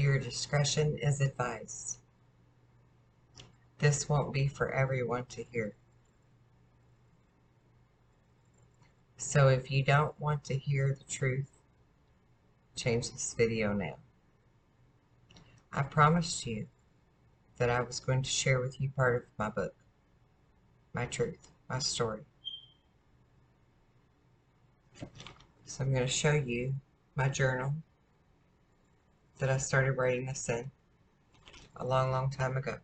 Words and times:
Viewer 0.00 0.18
discretion 0.18 0.96
is 0.96 1.20
advised. 1.20 1.98
This 3.80 4.08
won't 4.08 4.32
be 4.32 4.48
for 4.48 4.72
everyone 4.72 5.26
to 5.26 5.44
hear. 5.52 5.74
So 9.18 9.48
if 9.48 9.70
you 9.70 9.84
don't 9.84 10.18
want 10.18 10.42
to 10.44 10.56
hear 10.56 10.96
the 10.98 11.04
truth, 11.04 11.50
change 12.74 13.10
this 13.10 13.34
video 13.34 13.74
now. 13.74 13.96
I 15.70 15.82
promised 15.82 16.46
you 16.46 16.68
that 17.58 17.68
I 17.68 17.82
was 17.82 18.00
going 18.00 18.22
to 18.22 18.30
share 18.30 18.58
with 18.58 18.80
you 18.80 18.88
part 18.96 19.16
of 19.16 19.22
my 19.36 19.50
book, 19.50 19.74
my 20.94 21.04
truth, 21.04 21.50
my 21.68 21.78
story. 21.78 22.22
So 25.66 25.84
I'm 25.84 25.92
going 25.92 26.06
to 26.06 26.10
show 26.10 26.32
you 26.32 26.72
my 27.16 27.28
journal 27.28 27.74
that 29.40 29.48
I 29.48 29.56
started 29.56 29.92
writing 29.92 30.26
this 30.26 30.48
in 30.50 30.70
a 31.76 31.84
long, 31.84 32.10
long 32.10 32.28
time 32.28 32.58
ago. 32.58 32.76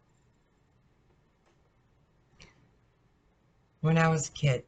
When 3.82 3.98
I 3.98 4.09
was 4.09 4.29
a 4.29 4.32
kid, 4.32 4.65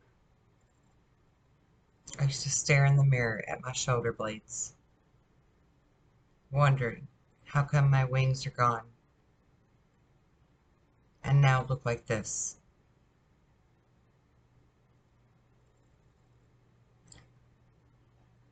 I 2.21 2.25
used 2.25 2.43
to 2.43 2.51
stare 2.51 2.85
in 2.85 2.97
the 2.97 3.05
mirror 3.05 3.43
at 3.49 3.63
my 3.63 3.73
shoulder 3.73 4.13
blades, 4.13 4.75
wondering 6.51 7.09
how 7.45 7.63
come 7.63 7.91
my 7.91 8.05
wings 8.05 8.47
are 8.47 8.51
gone 8.51 8.85
and 11.25 11.41
now 11.41 11.65
look 11.69 11.87
like 11.87 12.07
this. 12.07 12.57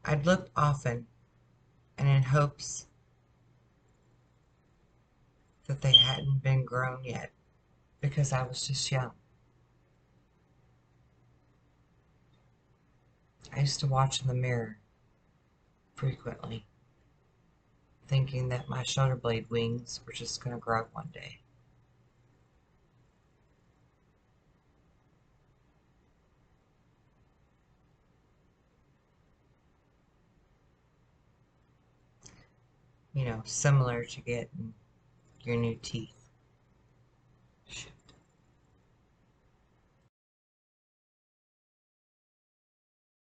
I'd 0.06 0.24
looked 0.24 0.50
often 0.56 1.06
and 1.98 2.08
in 2.08 2.22
hopes 2.22 2.86
that 5.66 5.80
they 5.80 5.94
hadn't 5.94 6.42
been 6.42 6.64
grown 6.64 7.04
yet 7.04 7.30
because 8.00 8.32
I 8.32 8.42
was 8.42 8.66
just 8.66 8.90
young. 8.90 9.12
I 13.54 13.60
used 13.60 13.80
to 13.80 13.86
watch 13.86 14.20
in 14.20 14.28
the 14.28 14.34
mirror 14.34 14.78
frequently, 15.94 16.66
thinking 18.06 18.48
that 18.50 18.68
my 18.68 18.82
shoulder 18.82 19.16
blade 19.16 19.48
wings 19.48 20.00
were 20.06 20.12
just 20.12 20.44
going 20.44 20.54
to 20.54 20.60
grow 20.60 20.86
one 20.92 21.08
day. 21.12 21.40
You 33.14 33.24
know, 33.24 33.40
similar 33.46 34.04
to 34.04 34.20
getting 34.20 34.74
your 35.46 35.56
new 35.56 35.76
teeth. 35.82 36.10
Shit. 37.68 37.95